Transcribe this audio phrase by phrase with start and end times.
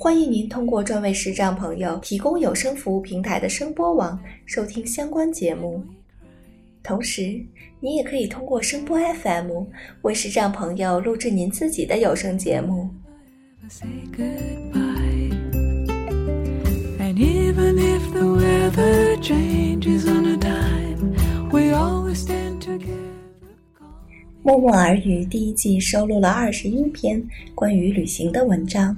[0.00, 4.16] 欢迎您通过专为视障朋友提供有声服务平台的声波网
[4.46, 5.82] 收听相关节目。
[6.84, 7.44] 同时，
[7.80, 9.64] 您也可以通过声波 FM
[10.02, 12.88] 为视障朋友录制您自己的有声节目。
[24.44, 27.20] 默默耳语第一季收录了二十一篇
[27.52, 28.96] 关于旅行的文章。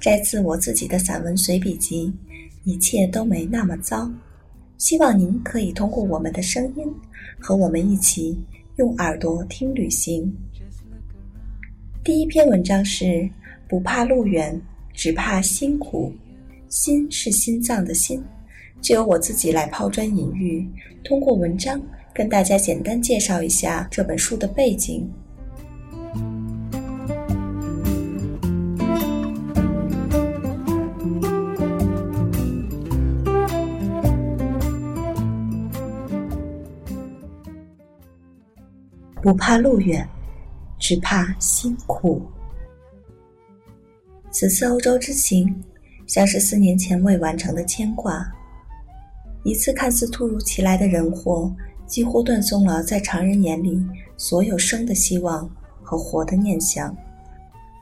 [0.00, 2.10] 摘自我自己的散文随笔集，
[2.64, 4.10] 一切都没那么糟。
[4.78, 6.90] 希望您可以通过我们的声音，
[7.38, 8.38] 和我们一起
[8.76, 10.34] 用耳朵听旅行。
[12.02, 13.28] 第一篇文章是
[13.68, 14.58] “不怕路远，
[14.94, 16.10] 只怕辛苦”。
[16.70, 18.22] 心是心脏的心，
[18.80, 20.66] 就由我自己来抛砖引玉，
[21.04, 21.78] 通过文章
[22.14, 25.06] 跟大家简单介绍一下这本书的背景。
[39.30, 40.04] 不怕路远，
[40.76, 42.20] 只怕辛苦。
[44.32, 45.54] 此次欧洲之行，
[46.04, 48.28] 像是四年前未完成的牵挂。
[49.44, 51.54] 一次看似突如其来的人祸，
[51.86, 53.80] 几乎断送了在常人眼里
[54.16, 55.48] 所有生的希望
[55.80, 56.92] 和活的念想，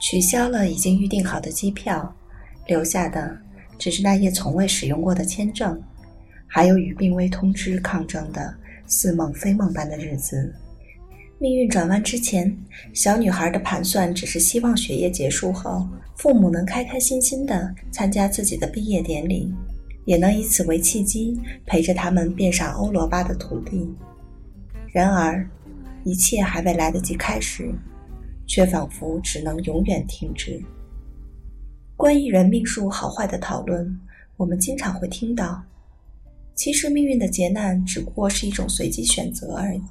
[0.00, 2.10] 取消了已经预订好的机票，
[2.66, 3.36] 留下的
[3.76, 5.78] 只是那页从未使用过的签证，
[6.46, 8.54] 还有与病危通知抗争的
[8.86, 10.50] 似梦非梦般的日子。
[11.44, 12.56] 命运转弯之前，
[12.94, 19.52] 小女孩的盘算只是希望学业结束后，父母能开开心心地参加自己的毕业典礼，
[20.06, 23.86] 也能以此为契机陪着他们遍赏欧罗巴的土地。
[24.90, 25.46] 然而，
[26.02, 27.70] 一切还未来得及开始，
[28.46, 30.58] 却仿佛只能永远停止。
[31.94, 34.00] 关于人命数好坏的讨论，
[34.38, 35.62] 我们经常会听到，
[36.54, 39.82] 其实命运的劫难只不过是一种随机选择而已。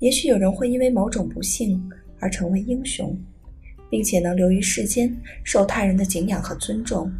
[0.00, 1.80] 也许有人会因为某种不幸
[2.18, 3.16] 而成为英雄，
[3.88, 7.10] 并且能留于世间，受他人的敬仰和尊重。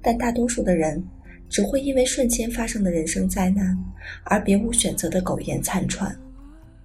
[0.00, 1.02] 但大多数的人
[1.48, 3.76] 只会因为瞬间发生的人生灾难
[4.24, 6.14] 而别无选择的苟延残喘。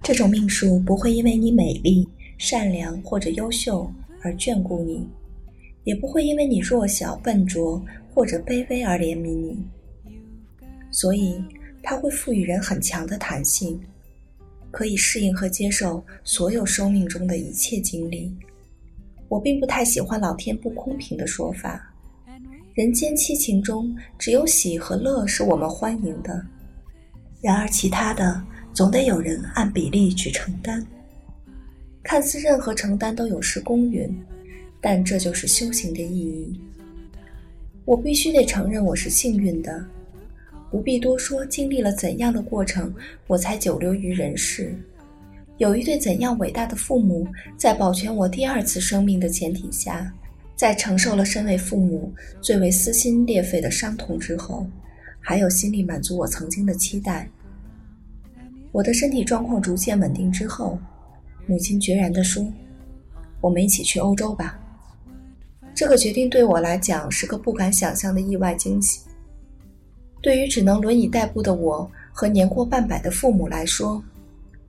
[0.02, 2.08] 这种命数不会因为你美丽、
[2.38, 3.90] 善良或者优秀
[4.22, 5.06] 而眷顾你，
[5.84, 9.62] 也不会因为你弱小、笨拙或者卑微而怜悯你。
[10.90, 11.42] 所以，
[11.82, 13.80] 它会赋予人很强的弹性。
[14.70, 18.32] 可以适应和接受所有生命中的一切经历。
[19.28, 21.86] 我并不太喜欢“老天不公平”的说法。
[22.74, 26.44] 人间七情中，只有喜和乐是我们欢迎的。
[27.40, 28.42] 然而，其他的
[28.72, 30.84] 总得有人按比例去承担。
[32.02, 34.08] 看似任何承担都有失公允，
[34.80, 36.60] 但这就是修行的意义。
[37.84, 39.84] 我必须得承认，我是幸运的。
[40.70, 42.94] 不必多说，经历了怎样的过程，
[43.26, 44.72] 我才久留于人世？
[45.58, 47.26] 有一对怎样伟大的父母，
[47.58, 50.10] 在保全我第二次生命的前提下，
[50.54, 54.66] 在承受了身为父母最为撕心裂肺的伤痛之后，
[55.18, 57.28] 还有心力满足我曾经的期待。
[58.72, 60.78] 我的身体状况逐渐稳定之后，
[61.46, 62.46] 母亲决然地说
[63.42, 64.58] ：“我们一起去欧洲吧。”
[65.74, 69.00] 这个决定对我来讲是个不敢想象的意外惊喜。
[70.20, 74.02] 对于只能轮椅代步的我和年过半百的父母来说，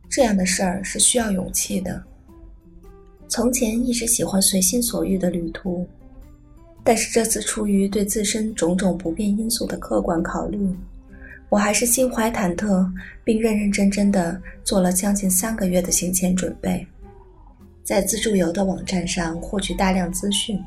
[0.09, 2.01] 这样的事儿是需要勇气的。
[3.27, 5.87] 从前一直喜欢随心所欲的旅途，
[6.83, 10.59] 但是这次出于对自身种种不便因素的客观考虑，
[11.49, 12.85] 我还是心怀忐忑，
[13.23, 16.85] 并认认真真的做了将近三个月的行前准备，
[17.83, 20.61] 在自助游的网站上获取大量资讯，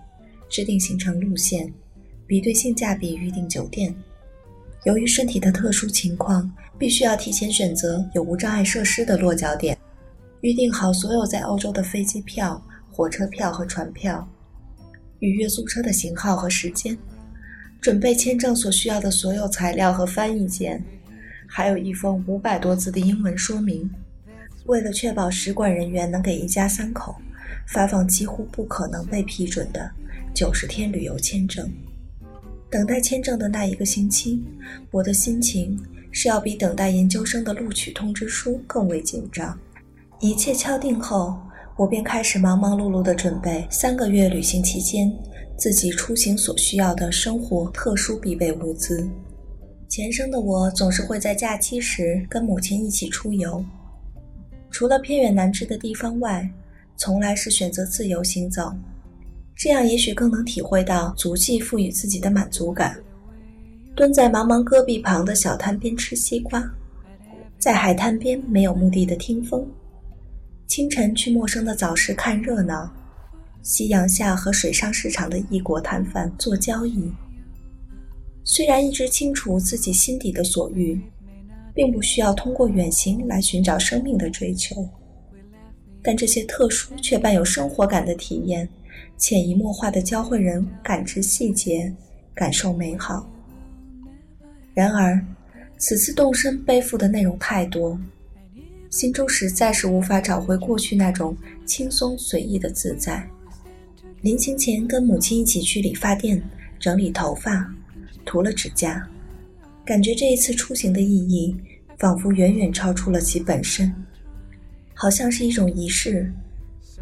[0.49, 1.71] 制定行程路线，
[2.27, 3.95] 比对性价比，预订酒店。
[4.85, 9.77] 由于身体的特殊情况，必须要提前选择有无障碍设施的落脚点，
[10.43, 14.29] 预订好所有在欧洲的飞机票、火车票和船票，
[15.21, 16.97] 预约租车的型号和时间，
[17.81, 20.85] 准备签证所需要的所有材料和翻译件，
[21.47, 23.91] 还有一封五百多字的英文说明。
[24.67, 27.15] 为了确保使馆人员能给一家三口
[27.67, 29.91] 发放几乎不可能被批准的
[30.35, 31.71] 九十天旅游签证。
[32.75, 34.43] 等待签证的那一个星期，
[34.91, 35.81] 我的心情
[36.11, 39.57] 是要比等待研究生的录取通知书更为紧张。
[40.19, 41.39] 一切敲定后，
[41.77, 45.09] 我便开始忙忙碌碌地准备三个月旅行期间
[45.57, 49.09] 自己出行所需要的生活特殊必备物资。
[49.89, 53.65] 前生的我总是会在假期时跟母亲一起出游，
[54.69, 56.51] 除了偏远难治的地方外，
[56.97, 58.75] 从来是选择自由行走。
[59.57, 62.99] 这样也许更能体会到足迹赋予自己的满足感。
[63.95, 66.63] 蹲在茫茫戈壁旁的小滩边吃西瓜，
[67.59, 69.65] 在海滩边没有目的的听风，
[70.67, 72.93] 清晨去陌生的早市看热闹，
[73.63, 77.11] 夕阳下和水上市场的异国摊贩做交易。
[78.43, 81.01] 虽然一直清楚自己心底的所欲，
[81.73, 84.87] 并不需要通过远行来寻找生命的追求，
[86.03, 88.69] 但这些特殊却伴有生活感的体验。
[89.17, 91.93] 潜移默化地教会人感知细节，
[92.35, 93.29] 感受美好。
[94.75, 95.25] 然而，
[95.79, 97.99] 此次动身背负的内容太多，
[98.91, 103.29] 心中实在是无法找回过去那种轻松随意的自在。
[104.21, 106.43] 临行前，跟母亲一起去理发店
[106.81, 107.73] 整理头发，
[108.25, 109.07] 涂了指甲，
[109.85, 111.55] 感觉这一次出行的意义，
[111.99, 113.95] 仿佛远远超出了其本身，
[114.95, 116.33] 好像是一种仪式，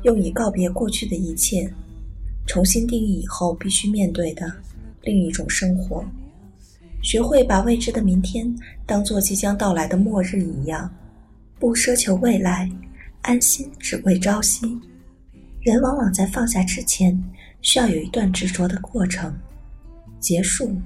[0.02, 1.72] 用以告别过去的一切。
[2.46, 4.52] 重新定义以后必须面对的
[5.02, 6.04] 另一种生活，
[7.02, 8.52] 学会把未知的明天
[8.84, 10.92] 当做即将到来的末日一样，
[11.58, 12.68] 不奢求未来，
[13.22, 14.66] 安心只为朝夕。
[15.60, 17.16] 人往往在放下之前，
[17.60, 19.32] 需要有一段执着的过程，
[20.18, 20.76] 结束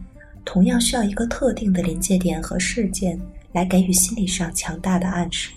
[0.44, 3.18] 同样需要一个特定的临界点和事件
[3.52, 5.52] 来给予心理上强大的暗示。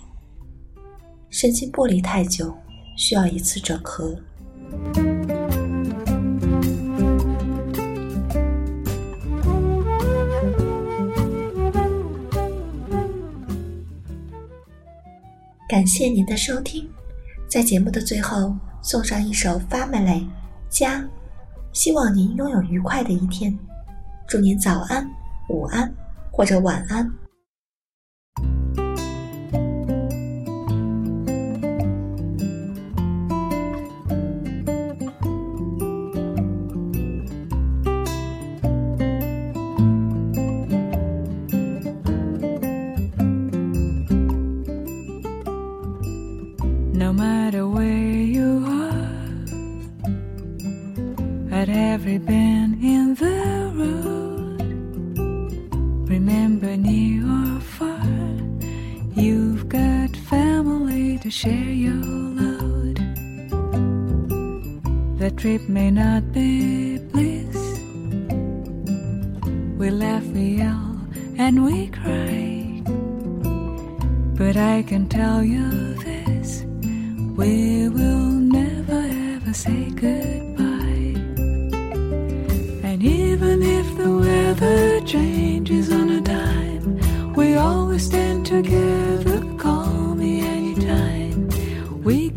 [1.28, 2.56] 身心剥离太久，
[2.96, 4.14] 需要一次整合。
[15.68, 16.88] 感谢您的收听，
[17.48, 20.20] 在节目的最后送上一首《Family》
[20.68, 21.08] 家，
[21.72, 23.56] 希望您拥有愉快的一天，
[24.26, 25.08] 祝您早安、
[25.48, 25.92] 午安
[26.32, 27.08] 或者晚安。
[61.30, 62.96] Share your load.
[65.18, 67.56] The trip may not be bliss.
[69.78, 70.98] We laugh, we yell,
[71.38, 72.82] and we cry.
[74.34, 76.64] But I can tell you this
[77.36, 79.00] we will never
[79.36, 81.14] ever say goodbye.
[82.82, 87.00] And even if the weather changes on a dime.
[87.34, 89.40] We always stand together,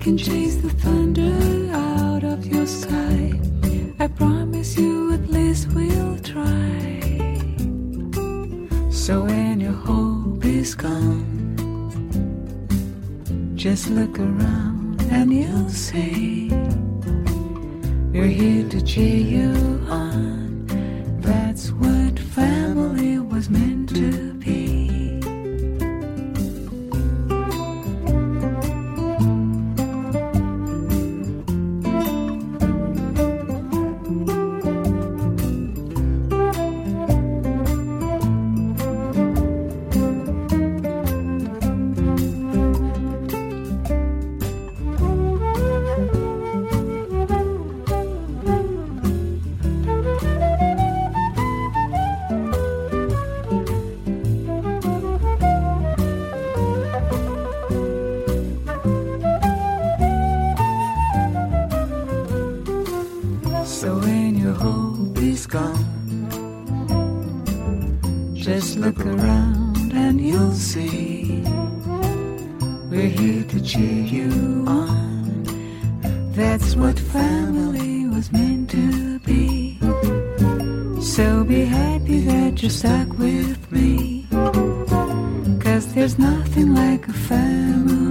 [0.03, 1.33] can chase the thunder
[1.71, 3.39] out of your sky.
[3.99, 6.99] I promise you at least we'll try.
[8.91, 11.23] So when your hope is gone,
[13.55, 16.49] just look around and you'll see
[18.11, 19.51] we're here to cheer you
[19.87, 20.65] on.
[21.21, 24.32] That's what family was meant to
[68.43, 71.41] Just look around and you'll see
[72.91, 75.43] we're here to cheer you on.
[76.33, 79.79] That's what family was meant to be.
[81.01, 84.27] So be happy that you're stuck with me.
[85.61, 88.02] Cause there's nothing like a family